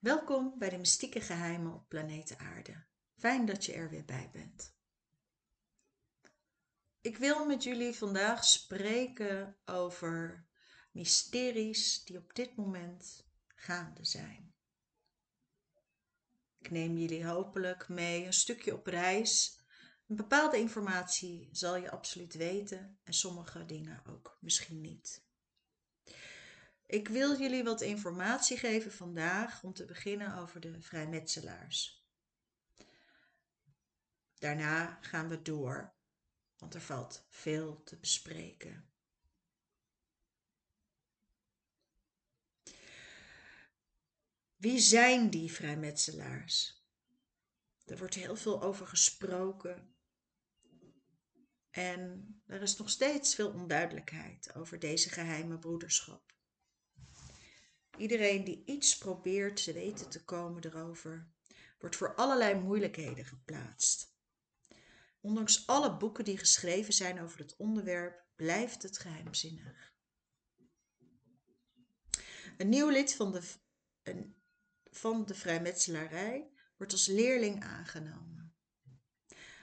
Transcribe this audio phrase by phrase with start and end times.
[0.00, 2.84] Welkom bij de mystieke geheimen op planeet Aarde.
[3.16, 4.76] Fijn dat je er weer bij bent.
[7.00, 10.46] Ik wil met jullie vandaag spreken over
[10.90, 14.54] mysteries die op dit moment gaande zijn.
[16.58, 19.60] Ik neem jullie hopelijk mee een stukje op reis.
[20.06, 25.28] Een bepaalde informatie zal je absoluut weten en sommige dingen ook misschien niet.
[26.90, 32.04] Ik wil jullie wat informatie geven vandaag om te beginnen over de vrijmetselaars.
[34.38, 35.94] Daarna gaan we door,
[36.58, 38.90] want er valt veel te bespreken.
[44.56, 46.84] Wie zijn die vrijmetselaars?
[47.84, 49.94] Er wordt heel veel over gesproken.
[51.70, 56.38] En er is nog steeds veel onduidelijkheid over deze geheime broederschap.
[57.96, 61.28] Iedereen die iets probeert te weten te komen erover,
[61.78, 64.14] wordt voor allerlei moeilijkheden geplaatst.
[65.20, 69.94] Ondanks alle boeken die geschreven zijn over het onderwerp, blijft het geheimzinnig.
[72.56, 73.42] Een nieuw lid van de,
[74.02, 74.36] een,
[74.90, 78.54] van de vrijmetselarij wordt als leerling aangenomen.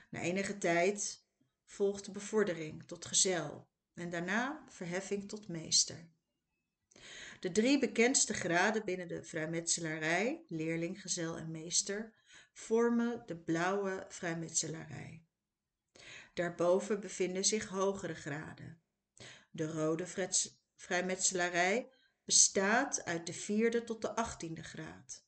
[0.09, 1.25] Na enige tijd
[1.65, 6.09] volgt de bevordering tot gezel en daarna verheffing tot meester.
[7.39, 12.13] De drie bekendste graden binnen de vrijmetselarij, leerling, gezel en meester,
[12.53, 15.25] vormen de blauwe vrijmetselarij.
[16.33, 18.81] Daarboven bevinden zich hogere graden.
[19.51, 20.29] De rode
[20.75, 21.89] vrijmetselarij
[22.25, 25.25] bestaat uit de vierde tot de achttiende graad.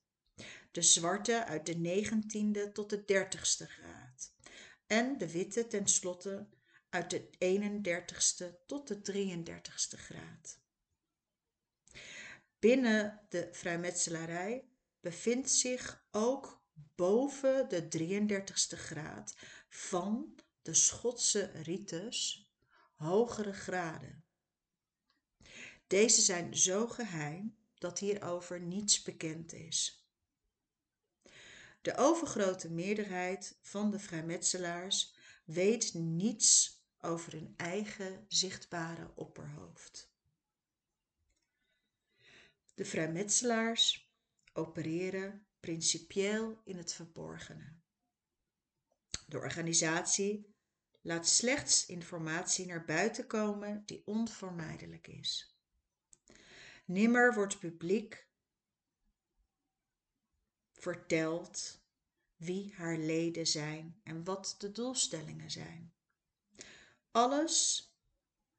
[0.71, 4.33] De zwarte uit de negentiende tot de dertigste graad.
[4.87, 6.49] En de witte tenslotte
[6.89, 10.58] uit de 31ste tot de 33ste graad.
[12.59, 16.63] Binnen de vrijmetselarij bevindt zich ook
[16.95, 19.35] boven de 33ste graad
[19.69, 22.49] van de Schotse rites
[22.95, 24.23] hogere graden.
[25.87, 30.07] Deze zijn zo geheim dat hierover niets bekend is.
[31.81, 40.08] De overgrote meerderheid van de vrijmetselaars weet niets over hun eigen zichtbare opperhoofd.
[42.79, 44.13] De vrijmetselaars
[44.53, 47.73] opereren principieel in het verborgene.
[49.27, 50.55] De organisatie
[51.01, 55.57] laat slechts informatie naar buiten komen die onvermijdelijk is.
[56.85, 58.27] Nimmer wordt publiek
[60.71, 61.81] verteld
[62.35, 65.93] wie haar leden zijn en wat de doelstellingen zijn.
[67.11, 67.89] Alles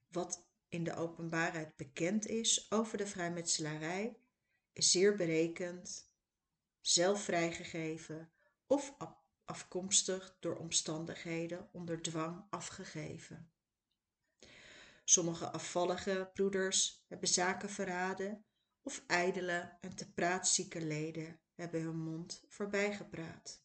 [0.08, 4.16] wat in de openbaarheid bekend is over de vrijmetselarij,
[4.72, 6.10] is zeer berekend,
[6.80, 8.32] zelf vrijgegeven
[8.66, 8.94] of
[9.44, 13.50] afkomstig door omstandigheden onder dwang afgegeven.
[15.04, 18.44] Sommige afvallige broeders hebben zaken verraden
[18.82, 23.64] of ijdele en te praatzieke leden hebben hun mond voorbijgepraat.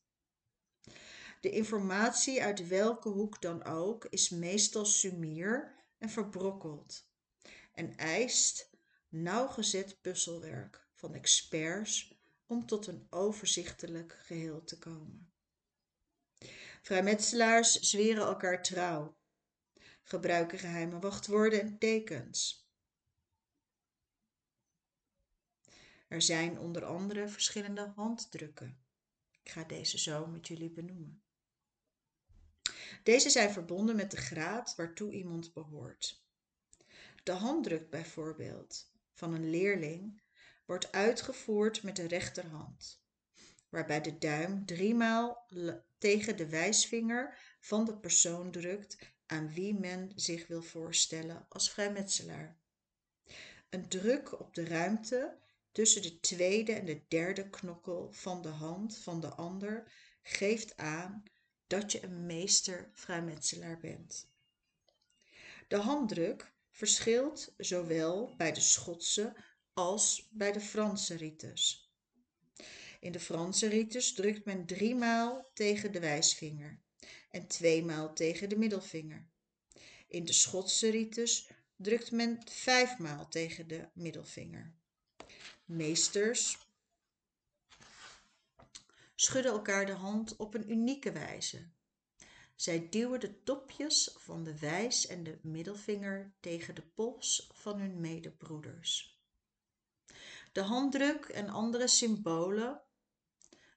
[1.41, 7.07] De informatie uit welke hoek dan ook is meestal sumier en verbrokkeld
[7.73, 8.69] en eist
[9.09, 15.33] nauwgezet puzzelwerk van experts om tot een overzichtelijk geheel te komen.
[16.81, 19.17] Vrijmetselaars zweren elkaar trouw,
[20.03, 22.69] gebruiken geheime wachtwoorden en tekens.
[26.07, 28.83] Er zijn onder andere verschillende handdrukken.
[29.43, 31.24] Ik ga deze zo met jullie benoemen.
[33.03, 36.23] Deze zijn verbonden met de graad waartoe iemand behoort.
[37.23, 40.21] De handdruk bijvoorbeeld van een leerling
[40.65, 43.03] wordt uitgevoerd met de rechterhand,
[43.69, 45.49] waarbij de duim driemaal
[45.97, 52.57] tegen de wijsvinger van de persoon drukt aan wie men zich wil voorstellen als vrijmetselaar.
[53.69, 55.37] Een druk op de ruimte
[55.71, 59.91] tussen de tweede en de derde knokkel van de hand van de ander
[60.21, 61.23] geeft aan
[61.67, 64.27] dat je een meester vrijmetselaar bent.
[65.67, 69.35] De handdruk verschilt zowel bij de Schotse
[69.73, 71.89] als bij de Franse rites.
[72.99, 76.79] In de Franse rites drukt men driemaal tegen de wijsvinger
[77.31, 79.27] en tweemaal tegen de middelvinger.
[80.07, 84.73] In de Schotse rites drukt men vijfmaal tegen de middelvinger.
[85.65, 86.64] Meesters
[89.15, 91.69] schudden elkaar de hand op een unieke wijze.
[92.55, 97.99] Zij duwen de topjes van de wijs en de middelvinger tegen de pols van hun
[97.99, 99.19] medebroeders.
[100.51, 102.81] De handdruk en andere symbolen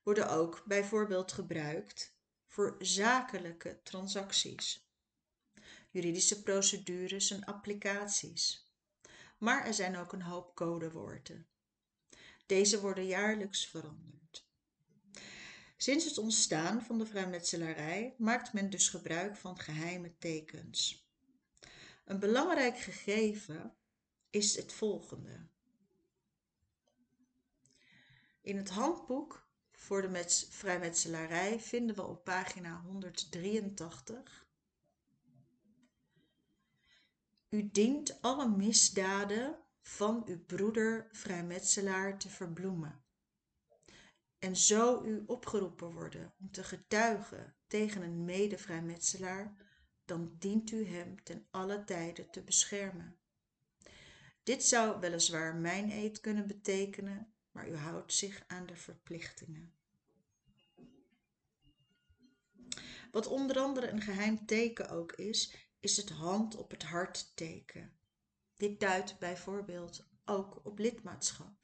[0.02, 4.88] worden ook bijvoorbeeld gebruikt voor zakelijke transacties,
[5.90, 8.72] juridische procedures en applicaties.
[9.38, 11.46] Maar er zijn ook een hoop codewoorden.
[12.46, 14.27] Deze worden jaarlijks veranderd.
[15.80, 21.06] Sinds het ontstaan van de vrijmetselarij maakt men dus gebruik van geheime tekens.
[22.04, 23.76] Een belangrijk gegeven
[24.30, 25.46] is het volgende.
[28.40, 34.46] In het handboek voor de vrijmetselarij vinden we op pagina 183
[37.48, 43.02] U dient alle misdaden van uw broeder vrijmetselaar te verbloemen.
[44.38, 49.54] En zo u opgeroepen worden om te getuigen tegen een medevrijmetselaar,
[50.04, 53.18] dan dient u hem ten alle tijde te beschermen.
[54.42, 59.76] Dit zou weliswaar mijn eed kunnen betekenen, maar u houdt zich aan de verplichtingen.
[63.10, 67.98] Wat onder andere een geheim teken ook is, is het hand op het hart teken.
[68.56, 71.57] Dit duidt bijvoorbeeld ook op lidmaatschap.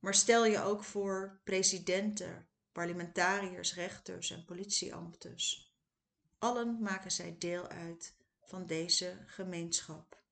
[0.00, 5.74] Maar stel je ook voor presidenten, parlementariërs, rechters en politieambters.
[6.38, 10.22] Allen maken zij deel uit van deze gemeenschap.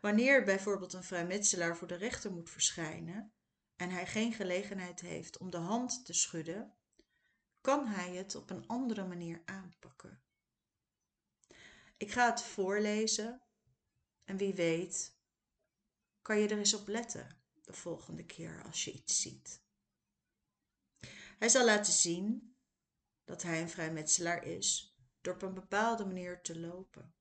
[0.00, 3.32] Wanneer bijvoorbeeld een vrijmetselaar voor de rechter moet verschijnen
[3.76, 6.74] en hij geen gelegenheid heeft om de hand te schudden,
[7.60, 10.22] kan hij het op een andere manier aanpakken.
[11.96, 13.42] Ik ga het voorlezen
[14.24, 15.18] en wie weet
[16.22, 17.39] kan je er eens op letten
[17.70, 19.62] de volgende keer als je iets ziet.
[21.38, 22.56] Hij zal laten zien
[23.24, 27.14] dat hij een vrijmetselaar is door op een bepaalde manier te lopen.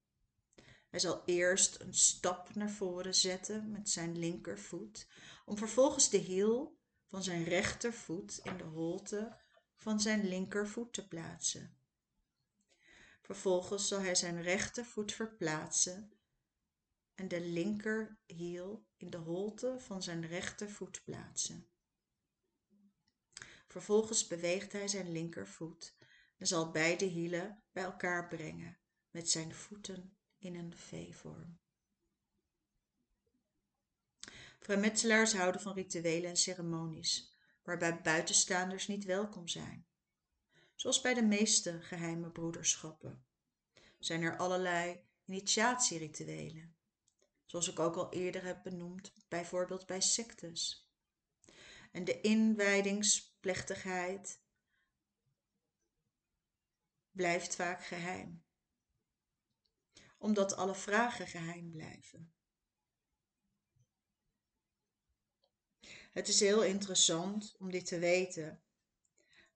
[0.90, 5.08] Hij zal eerst een stap naar voren zetten met zijn linkervoet,
[5.46, 9.38] om vervolgens de hiel van zijn rechtervoet in de holte
[9.76, 11.78] van zijn linkervoet te plaatsen.
[13.22, 16.19] Vervolgens zal hij zijn rechtervoet verplaatsen
[17.20, 21.68] en de linkerhiel in de holte van zijn rechtervoet plaatsen.
[23.68, 25.98] Vervolgens beweegt hij zijn linkervoet
[26.38, 28.80] en zal beide hielen bij elkaar brengen
[29.12, 31.60] met zijn voeten in een V-vorm.
[34.60, 39.88] Vrijmetselaars houden van rituelen en ceremonies, waarbij buitenstaanders niet welkom zijn.
[40.76, 43.26] Zoals bij de meeste geheime broederschappen
[43.98, 46.79] zijn er allerlei initiatierituelen,
[47.50, 50.90] zoals ik ook al eerder heb benoemd, bijvoorbeeld bij sectes.
[51.92, 54.42] En de inwijdingsplechtigheid
[57.12, 58.44] blijft vaak geheim,
[60.18, 62.34] omdat alle vragen geheim blijven.
[66.12, 68.64] Het is heel interessant om dit te weten,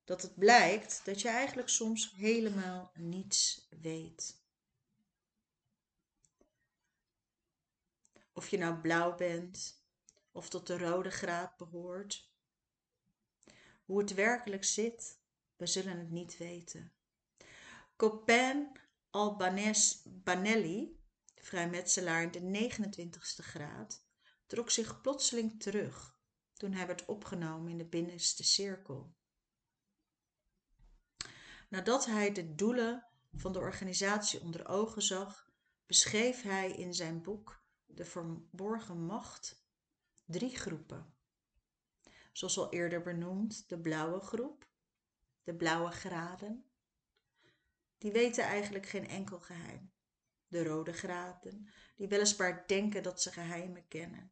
[0.04, 4.43] dat het blijkt dat je eigenlijk soms helemaal niets weet.
[8.34, 9.84] Of je nou blauw bent
[10.32, 12.32] of tot de rode graad behoort.
[13.86, 15.20] Hoe het werkelijk zit,
[15.56, 16.94] we zullen het niet weten.
[17.96, 21.00] Copin Albanese Banelli,
[21.36, 24.06] vrijmetselaar in de 29ste graad,
[24.46, 26.18] trok zich plotseling terug
[26.54, 29.16] toen hij werd opgenomen in de binnenste cirkel.
[31.70, 35.50] Nadat hij de doelen van de organisatie onder ogen zag,
[35.86, 37.63] beschreef hij in zijn boek
[37.96, 39.66] de verborgen macht
[40.26, 41.14] drie groepen.
[42.32, 44.68] Zoals al eerder benoemd, de blauwe groep,
[45.44, 46.66] de blauwe graden.
[47.98, 49.92] Die weten eigenlijk geen enkel geheim.
[50.48, 54.32] De rode graden, die weliswaar denken dat ze geheimen kennen,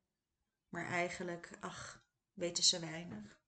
[0.70, 3.42] maar eigenlijk, ach, weten ze weinig.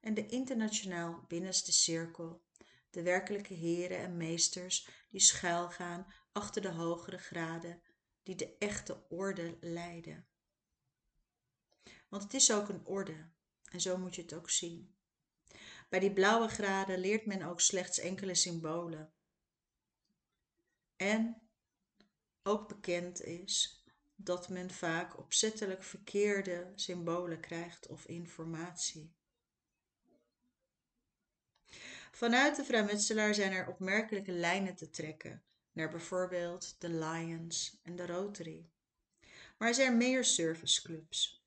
[0.00, 2.44] En de internationaal binnenste cirkel,
[2.90, 7.82] de werkelijke heren en meesters die schuilgaan achter de hogere graden
[8.28, 10.26] die de echte orde leiden.
[12.08, 13.28] Want het is ook een orde
[13.70, 14.94] en zo moet je het ook zien.
[15.88, 19.12] Bij die blauwe graden leert men ook slechts enkele symbolen.
[20.96, 21.48] En
[22.42, 23.84] ook bekend is
[24.16, 29.14] dat men vaak opzettelijk verkeerde symbolen krijgt of informatie.
[32.10, 35.47] Vanuit de vrijmetselaar zijn er opmerkelijke lijnen te trekken
[35.78, 38.68] naar bijvoorbeeld de Lions en de Rotary.
[39.58, 41.44] Maar er zijn meer serviceclubs.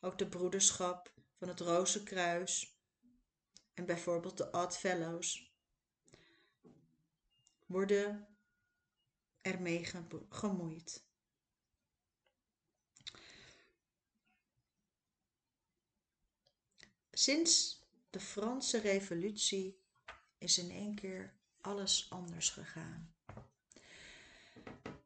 [0.00, 2.78] Ook de Broederschap van het Rozenkruis
[3.74, 5.52] en bijvoorbeeld de Odd Fellows
[7.66, 8.36] worden
[9.40, 9.84] ermee
[10.28, 11.04] gemoeid.
[17.10, 19.80] Sinds de Franse Revolutie
[20.38, 21.35] is in één keer
[21.66, 23.14] alles anders gegaan.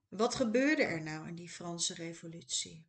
[0.08, 2.88] Wat gebeurde er nou in die Franse Revolutie?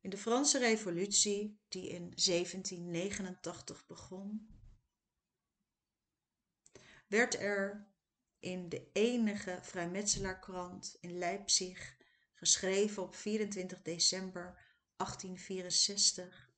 [0.00, 4.48] In de Franse Revolutie, die in 1789 begon,
[7.06, 7.88] werd er
[8.38, 11.96] in de enige vrijmetselaarkrant in Leipzig,
[12.34, 14.42] geschreven op 24 december
[14.96, 16.50] 1864.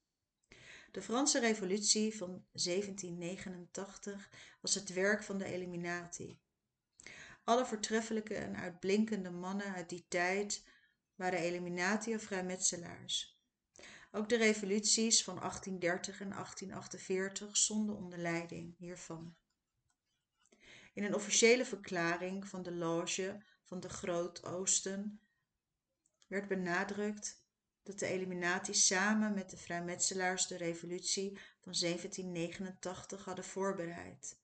[0.90, 6.40] De Franse Revolutie van 1789 was het werk van de eliminatie.
[7.44, 10.64] Alle voortreffelijke en uitblinkende mannen uit die tijd
[11.14, 13.38] waren eliminatie of vrijmetselaars.
[14.10, 19.36] Ook de revoluties van 1830 en 1848 stonden onder leiding hiervan.
[20.92, 25.20] In een officiële verklaring van de loge van de Groot-Oosten
[26.26, 27.44] werd benadrukt
[27.82, 34.39] dat de eliminatie samen met de vrijmetselaars de revolutie van 1789 hadden voorbereid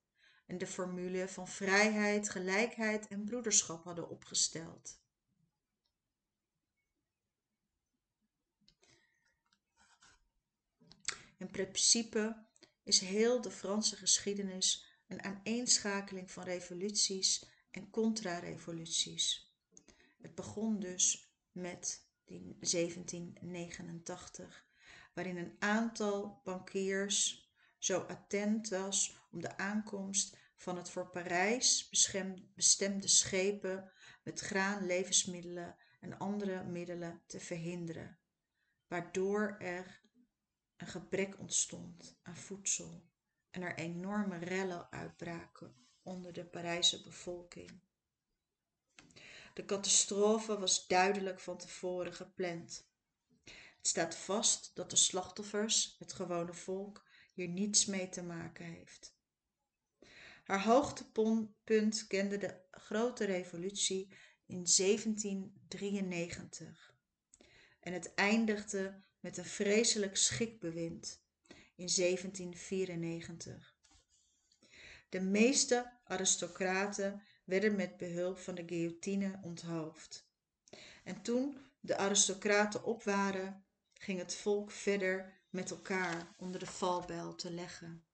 [0.47, 5.01] en de formule van vrijheid, gelijkheid en broederschap hadden opgesteld.
[11.37, 12.45] In principe
[12.83, 19.55] is heel de Franse geschiedenis een aaneenschakeling van revoluties en contra-revoluties.
[20.21, 24.67] Het begon dus met 1789,
[25.15, 27.46] waarin een aantal bankiers
[27.87, 31.89] zo attent was om de aankomst van het voor Parijs
[32.55, 38.19] bestemde schepen met graan, levensmiddelen en andere middelen te verhinderen,
[38.87, 40.01] waardoor er
[40.77, 43.09] een gebrek ontstond aan voedsel
[43.51, 47.81] en er enorme rellen uitbraken onder de Parijse bevolking.
[49.55, 52.89] De catastrofe was duidelijk van tevoren gepland.
[53.77, 57.06] Het staat vast dat de slachtoffers, het gewone volk,
[57.37, 59.15] hier niets mee te maken heeft.
[60.45, 64.15] Haar hoogtepunt kende de grote revolutie
[64.47, 66.95] in 1793
[67.81, 71.25] en het eindigde met een vreselijk schikbewind
[71.75, 73.77] in 1794.
[75.09, 80.29] De meeste aristocraten werden met behulp van de guillotine onthoofd.
[81.05, 83.65] En toen de aristocraten op waren,
[83.95, 88.05] ging het volk verder met elkaar onder de valbijl te leggen.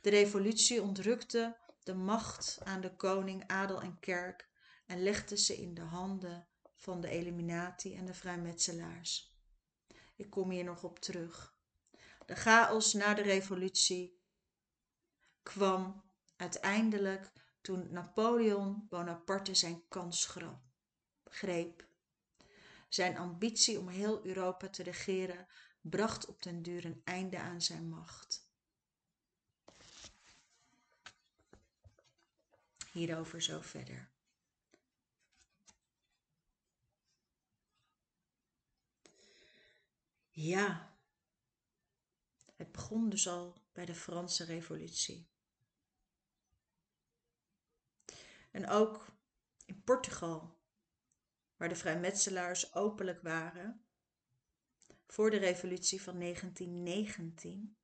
[0.00, 4.48] De revolutie ontrukte de macht aan de koning, adel en kerk
[4.86, 9.36] en legde ze in de handen van de eliminatie en de vrijmetselaars.
[10.16, 11.54] Ik kom hier nog op terug.
[12.26, 14.20] De chaos na de revolutie
[15.42, 16.02] kwam
[16.36, 20.36] uiteindelijk toen Napoleon Bonaparte zijn kans
[21.24, 21.86] greep.
[22.88, 25.46] Zijn ambitie om heel Europa te regeren
[25.90, 28.48] bracht op den duur een einde aan zijn macht.
[32.92, 34.12] Hierover zo verder.
[40.30, 40.96] Ja,
[42.54, 45.28] het begon dus al bij de Franse Revolutie.
[48.50, 49.06] En ook
[49.64, 50.58] in Portugal,
[51.56, 53.83] waar de vrijmetselaars openlijk waren,
[55.14, 57.76] voor de revolutie van 1919,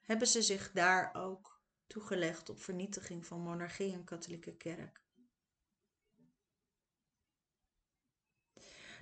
[0.00, 5.02] hebben ze zich daar ook toegelegd op vernietiging van monarchie en katholieke kerk.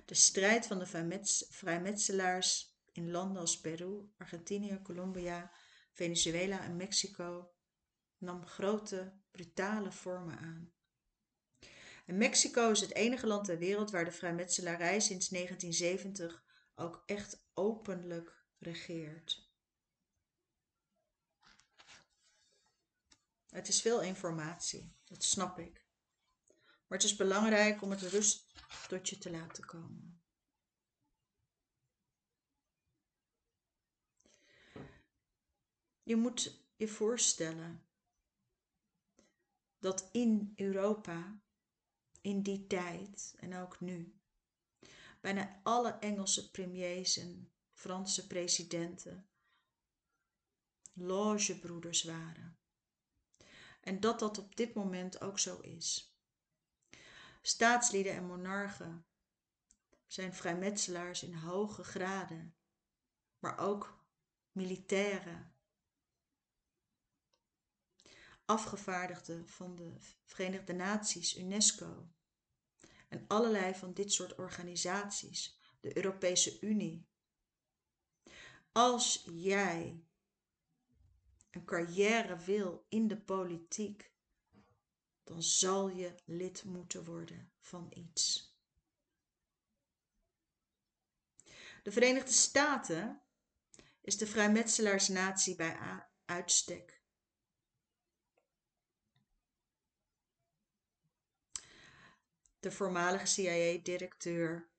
[0.05, 5.51] De strijd van de vrijmetselaars in landen als Peru, Argentinië, Colombia,
[5.91, 7.53] Venezuela en Mexico
[8.17, 10.73] nam grote, brutale vormen aan.
[12.05, 16.43] En Mexico is het enige land ter wereld waar de vrijmetselarij sinds 1970
[16.75, 19.51] ook echt openlijk regeert.
[23.49, 25.85] Het is veel informatie, dat snap ik.
[26.87, 28.47] Maar het is belangrijk om het rust
[28.87, 30.21] tot je te laten komen.
[36.03, 37.85] Je moet je voorstellen
[39.79, 41.41] dat in Europa,
[42.21, 44.22] in die tijd en ook nu,
[45.23, 49.29] bijna alle Engelse premiers en Franse presidenten
[50.93, 52.57] logebroeders waren.
[53.81, 56.17] En dat dat op dit moment ook zo is.
[57.41, 59.05] Staatslieden en monarchen
[60.07, 62.55] zijn vrijmetselaars in hoge graden,
[63.39, 64.05] maar ook
[64.51, 65.55] militairen
[68.45, 72.11] afgevaardigden van de Verenigde Naties, UNESCO
[73.13, 77.07] en allerlei van dit soort organisaties, de Europese Unie.
[78.71, 80.03] Als jij
[81.51, 84.11] een carrière wil in de politiek,
[85.23, 88.51] dan zal je lid moeten worden van iets.
[91.83, 93.21] De Verenigde Staten
[94.01, 97.02] is de vrijmetselaarsnatie bij uitstek.
[102.63, 104.69] De voormalige CIA-directeur.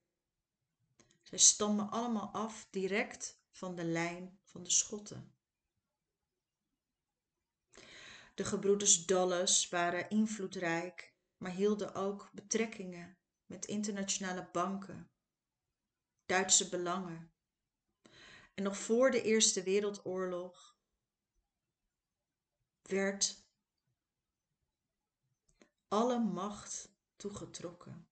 [1.22, 5.34] Zij stammen allemaal af direct van de lijn van de Schotten.
[8.34, 15.10] De gebroeders Dulles waren invloedrijk, maar hielden ook betrekkingen met internationale banken,
[16.26, 17.32] Duitse belangen.
[18.54, 20.76] En nog voor de Eerste Wereldoorlog
[22.82, 23.46] werd
[25.88, 28.08] alle macht toegetrokken.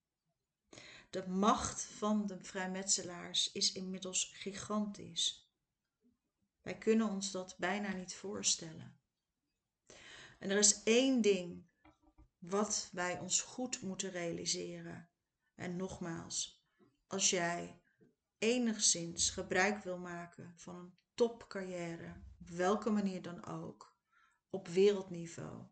[1.10, 5.50] De macht van de vrijmetselaars is inmiddels gigantisch.
[6.60, 9.00] Wij kunnen ons dat bijna niet voorstellen.
[10.38, 11.66] En er is één ding
[12.38, 15.10] wat wij ons goed moeten realiseren.
[15.54, 16.66] En nogmaals,
[17.06, 17.80] als jij
[18.38, 23.96] enigszins gebruik wil maken van een topcarrière, op welke manier dan ook,
[24.50, 25.64] op wereldniveau,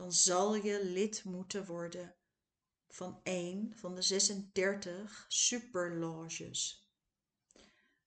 [0.00, 2.16] dan zal je lid moeten worden
[2.88, 6.90] van één van de 36 superloges.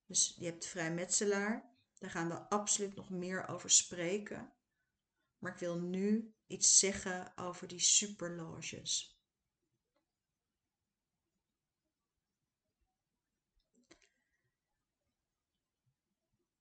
[0.05, 4.53] Dus je hebt vrijmetselaar, daar gaan we absoluut nog meer over spreken.
[5.37, 9.21] Maar ik wil nu iets zeggen over die superloges.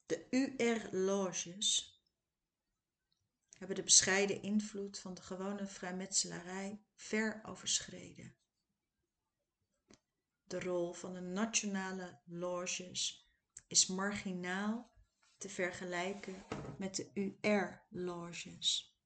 [0.06, 1.91] De UR-loges
[3.62, 8.36] hebben de bescheiden invloed van de gewone vrijmetselarij ver overschreden.
[10.44, 13.30] De rol van de nationale loges
[13.66, 14.92] is marginaal
[15.36, 16.44] te vergelijken
[16.78, 18.96] met de UR-loges.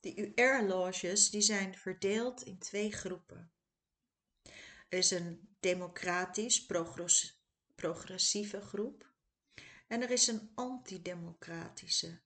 [0.00, 3.52] De UR-loges zijn verdeeld in twee groepen.
[4.90, 6.66] Er is een democratisch
[7.74, 9.12] progressieve groep
[9.88, 12.20] en er is een antidemocratische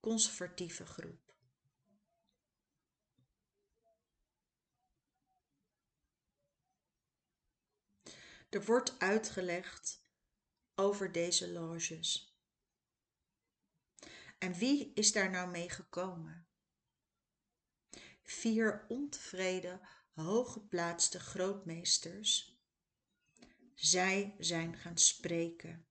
[0.00, 1.34] conservatieve groep.
[8.48, 10.02] Er wordt uitgelegd
[10.74, 12.36] over deze loges.
[14.38, 16.48] En wie is daar nou mee gekomen?
[18.22, 19.80] Vier ontevreden
[20.18, 22.58] hooggeplaatste grootmeesters.
[23.74, 25.86] Zij zijn gaan spreken.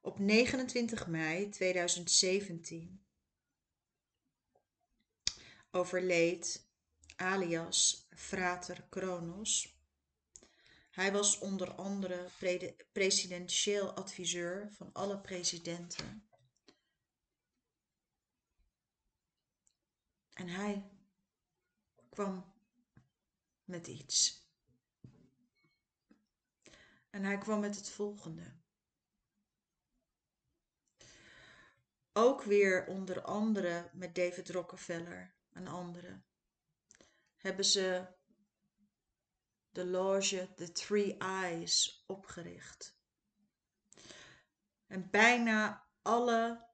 [0.00, 3.04] Op 29 mei 2017
[5.70, 6.68] overleed
[7.16, 9.80] alias Frater Kronos.
[10.90, 12.30] Hij was onder andere
[12.92, 16.25] presidentieel adviseur van alle presidenten
[20.36, 20.90] En hij
[22.08, 22.52] kwam
[23.64, 24.48] met iets.
[27.10, 28.54] En hij kwam met het volgende.
[32.12, 36.26] Ook weer onder andere met David Rockefeller en anderen
[37.36, 38.06] hebben ze
[39.70, 42.98] de loge The Three Eyes opgericht.
[44.86, 46.68] En bijna alle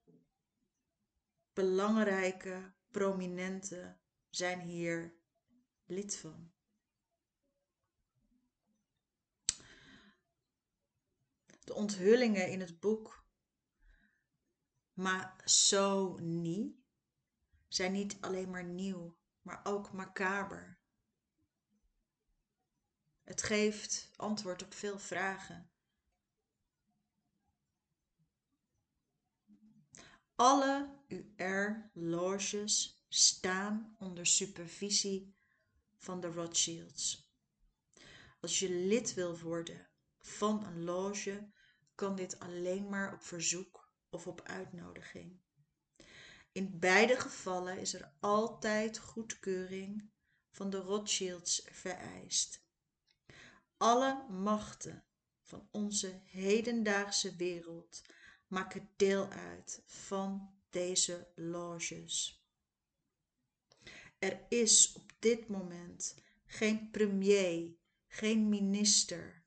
[1.53, 4.00] belangrijke prominenten
[4.31, 5.14] zijn hier
[5.85, 6.52] lid van.
[11.64, 13.26] De onthullingen in het boek,
[16.20, 16.76] niet,
[17.68, 20.81] zijn niet alleen maar nieuw, maar ook macaber.
[23.22, 25.70] Het geeft antwoord op veel vragen.
[30.35, 31.01] Alle
[31.37, 35.35] UR-loges staan onder supervisie
[35.96, 37.31] van de Rothschilds.
[38.40, 39.88] Als je lid wil worden
[40.20, 41.51] van een loge,
[41.94, 45.40] kan dit alleen maar op verzoek of op uitnodiging.
[46.53, 50.11] In beide gevallen is er altijd goedkeuring
[50.51, 52.64] van de Rothschilds vereist.
[53.77, 55.05] Alle machten
[55.42, 58.03] van onze hedendaagse wereld
[58.46, 62.44] maken deel uit van deze loges.
[64.18, 66.14] Er is op dit moment
[66.46, 67.76] geen premier,
[68.08, 69.44] geen minister,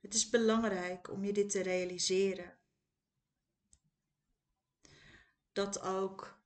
[0.00, 2.58] Het is belangrijk om je dit te realiseren.
[5.52, 6.42] Dat ook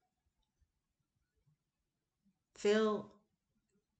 [2.52, 3.20] veel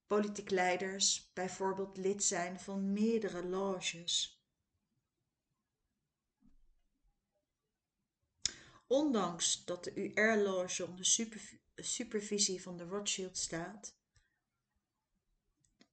[0.06, 4.43] politiek leiders bijvoorbeeld lid zijn van meerdere loges.
[8.86, 11.04] Ondanks dat de UR-loge onder
[11.76, 13.96] supervisie van de Rothschild staat,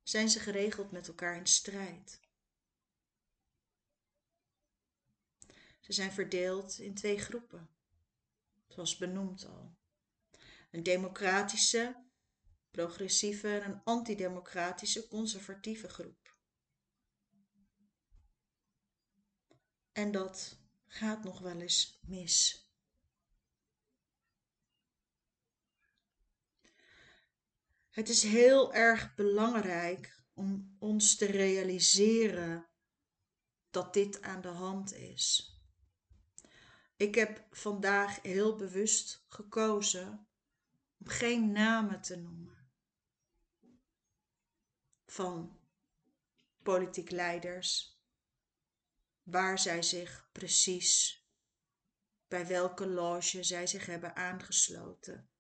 [0.04, 2.20] zijn ze geregeld met elkaar in strijd.
[5.80, 7.70] Ze zijn verdeeld in twee groepen,
[8.68, 9.76] zoals benoemd al.
[10.72, 12.04] Een democratische,
[12.72, 16.36] progressieve en een antidemocratische, conservatieve groep.
[19.92, 22.66] En dat gaat nog wel eens mis.
[27.92, 32.70] Het is heel erg belangrijk om ons te realiseren
[33.70, 35.56] dat dit aan de hand is.
[36.96, 40.28] Ik heb vandaag heel bewust gekozen
[40.98, 42.72] om geen namen te noemen
[45.06, 45.60] van
[46.64, 48.00] politiek leiders,
[49.24, 51.26] waar zij zich precies,
[52.28, 55.32] bij welke loge zij zich hebben aangesloten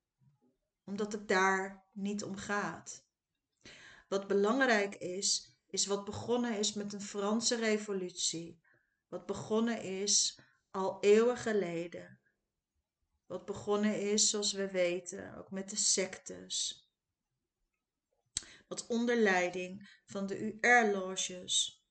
[0.83, 3.06] omdat het daar niet om gaat.
[4.08, 8.62] Wat belangrijk is, is wat begonnen is met een Franse revolutie.
[9.08, 10.39] Wat begonnen is
[10.71, 12.19] al eeuwen geleden.
[13.25, 16.86] Wat begonnen is, zoals we weten, ook met de sectes.
[18.67, 21.86] Wat onder leiding van de UR-loges,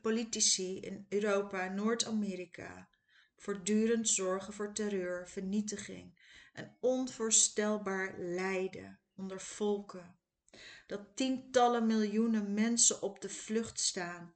[0.00, 2.88] politici in Europa en Noord-Amerika,
[3.36, 6.17] voortdurend zorgen voor terreur, vernietiging
[6.58, 10.18] en onvoorstelbaar lijden onder volken.
[10.86, 14.34] Dat tientallen miljoenen mensen op de vlucht staan,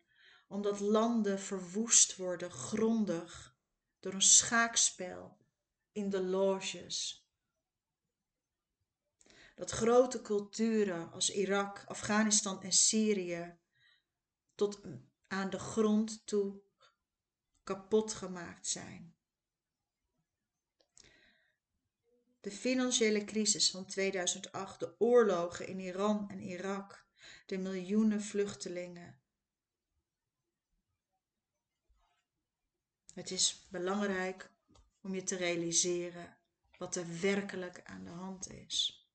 [0.49, 3.57] omdat landen verwoest worden grondig
[4.01, 5.37] door een schaakspel
[5.93, 7.27] in de loges.
[9.55, 13.59] Dat grote culturen als Irak, Afghanistan en Syrië
[14.55, 14.81] tot
[15.29, 16.63] aan de grond toe
[17.63, 19.17] kapot gemaakt zijn.
[22.43, 27.07] De financiële crisis van 2008, de oorlogen in Iran en Irak,
[27.47, 29.21] de miljoenen vluchtelingen.
[33.15, 34.51] Het is belangrijk
[35.03, 36.39] om je te realiseren
[36.79, 39.07] wat er werkelijk aan de hand is.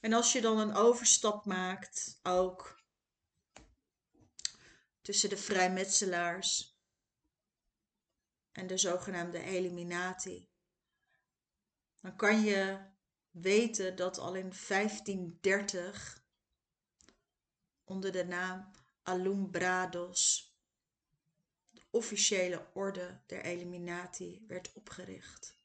[0.00, 2.82] En als je dan een overstap maakt, ook
[5.00, 6.77] tussen de vrijmetselaars
[8.58, 10.48] en de zogenaamde eliminatie.
[12.00, 12.78] Dan kan je
[13.30, 16.24] weten dat al in 1530
[17.84, 18.70] onder de naam
[19.02, 20.52] Alumbrados
[21.70, 25.56] de officiële orde der eliminatie werd opgericht.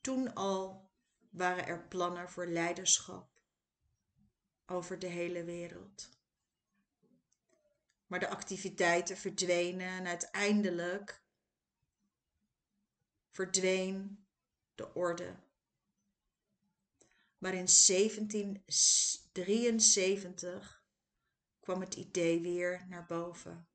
[0.00, 0.90] Toen al
[1.30, 3.40] waren er plannen voor leiderschap
[4.66, 6.15] over de hele wereld.
[8.06, 11.22] Maar de activiteiten verdwenen en uiteindelijk
[13.30, 14.26] verdween
[14.74, 15.34] de orde.
[17.38, 20.84] Maar in 1773
[21.60, 23.68] kwam het idee weer naar boven.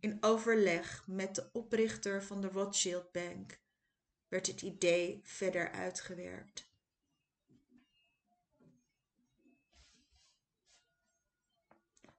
[0.00, 3.60] In overleg met de oprichter van de Rothschild Bank
[4.28, 6.72] werd het idee verder uitgewerkt.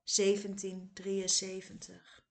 [0.05, 2.23] (1773)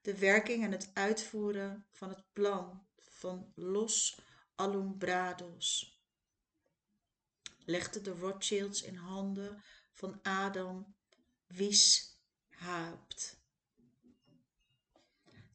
[0.00, 4.18] De werking en het uitvoeren van het plan van Los
[4.54, 6.00] Alumbrados
[7.64, 10.94] legde de Rothschilds in handen van Adam
[11.46, 13.40] Weishaupt.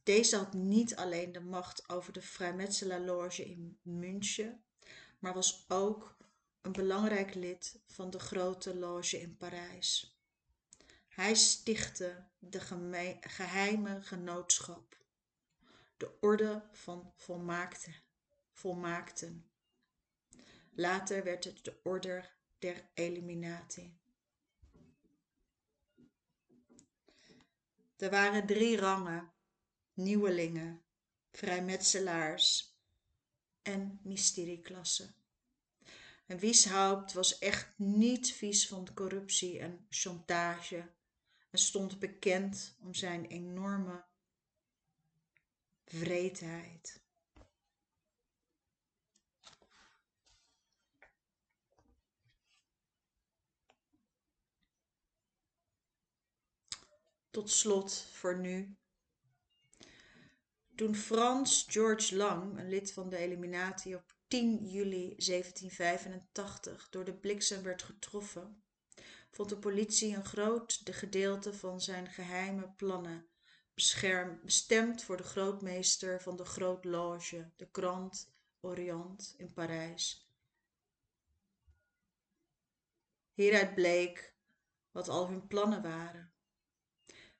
[0.02, 4.64] Deze had niet alleen de macht over de vrijmetselarloge in München,
[5.18, 6.16] maar was ook
[6.62, 10.16] een belangrijk lid van de Grote Loge in Parijs.
[11.08, 12.60] Hij stichtte de
[13.20, 14.96] geheime genootschap,
[15.96, 17.94] de Orde van Volmaakten.
[18.52, 19.50] volmaakten.
[20.70, 24.00] Later werd het de Orde der Eliminatie.
[27.96, 29.32] Er waren drie rangen,
[29.94, 30.82] nieuwelingen,
[31.30, 32.76] vrijmetselaars
[33.62, 35.21] en mysterieklassen.
[36.26, 40.90] En Wieshaupt was echt niet vies van corruptie en chantage
[41.50, 44.04] en stond bekend om zijn enorme
[45.84, 47.00] vreedheid.
[57.30, 58.76] Tot slot voor nu.
[60.74, 67.14] Toen Frans George Lang, een lid van de Eliminatie, op 10 juli 1785 door de
[67.14, 68.62] bliksem werd getroffen,
[69.30, 73.28] vond de politie een groot gedeelte van zijn geheime plannen
[74.42, 80.30] bestemd voor de grootmeester van de Groot Loge, de Grand Orient in Parijs.
[83.32, 84.34] Hieruit bleek
[84.90, 86.32] wat al hun plannen waren.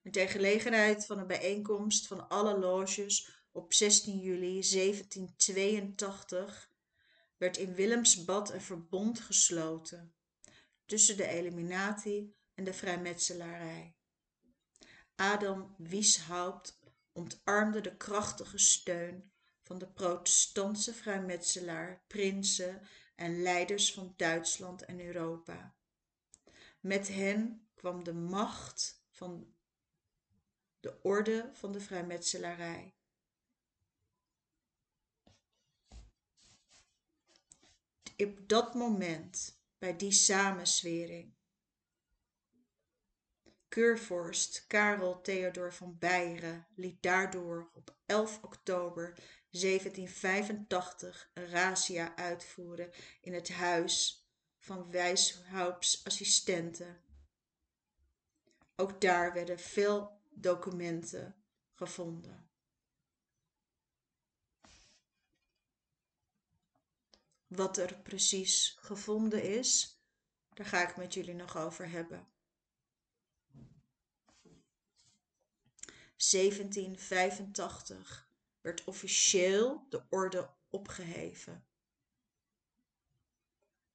[0.03, 6.71] En ter gelegenheid van een bijeenkomst van alle loges op 16 juli 1782
[7.43, 10.15] werd in Willemsbad een verbond gesloten
[10.85, 13.97] tussen de eliminatie en de vrijmetselarij.
[15.15, 16.79] Adam Wieshaupt
[17.13, 22.83] ontarmde de krachtige steun van de protestantse vrijmetselaar, prinsen
[23.17, 25.77] en leiders van Duitsland en Europa.
[26.81, 29.55] Met hen kwam de macht van
[30.81, 32.97] de orde van de vrijmetselarij.
[38.27, 41.35] Op dat moment, bij die samenswering.
[43.69, 49.15] Keurvorst Karel Theodor van Beieren liet daardoor op 11 oktober
[49.51, 54.27] 1785 een razzia uitvoeren in het huis
[54.59, 57.01] van Wijshaups assistenten.
[58.77, 62.52] Ook daar werden veel documenten gevonden.
[67.55, 70.01] Wat er precies gevonden is,
[70.55, 72.27] daar ga ik met jullie nog over hebben.
[76.31, 78.29] 1785
[78.61, 81.67] werd officieel de orde opgeheven.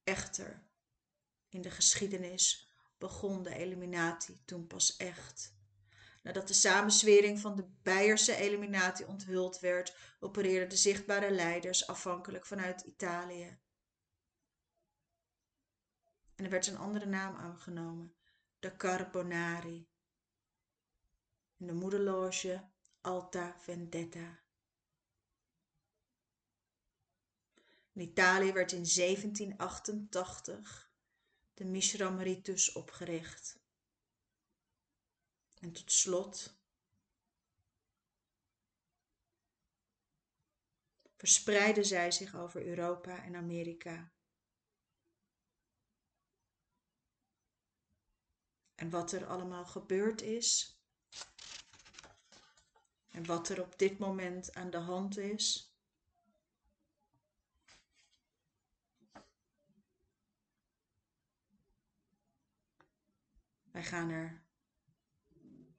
[0.04, 0.62] Echter,
[1.48, 2.68] in de geschiedenis
[2.98, 5.56] begon de eliminatie toen pas echt.
[6.28, 12.80] Nadat de samenswering van de Beierse eliminatie onthuld werd, opereerden de zichtbare leiders afhankelijk vanuit
[12.80, 13.58] Italië.
[16.34, 18.14] En er werd een andere naam aangenomen,
[18.58, 19.88] de Carbonari.
[21.56, 22.68] En de moederloge
[23.00, 24.40] Alta Vendetta.
[27.92, 30.92] In Italië werd in 1788
[31.54, 33.57] de Mishram Ritus opgericht.
[35.60, 36.56] En tot slot
[41.16, 44.12] verspreidden zij zich over Europa en Amerika.
[48.74, 50.78] En wat er allemaal gebeurd is
[53.10, 55.72] en wat er op dit moment aan de hand is.
[63.70, 64.47] Wij gaan er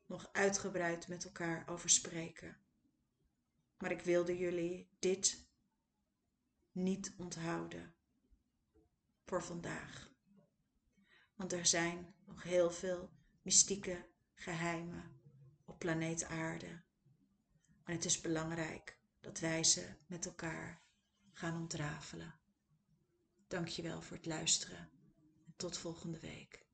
[0.10, 2.58] nog uitgebreid met elkaar over spreken.
[3.78, 5.48] Maar ik wilde jullie dit
[6.72, 7.94] niet onthouden
[9.26, 10.12] voor vandaag.
[11.36, 13.10] Want er zijn nog heel veel
[13.42, 15.22] mystieke geheimen
[15.66, 16.82] op planeet Aarde.
[17.84, 20.82] En het is belangrijk dat wij ze met elkaar
[21.34, 22.40] gaan ontrafelen.
[23.48, 24.90] Dankjewel voor het luisteren
[25.46, 26.69] en tot volgende week.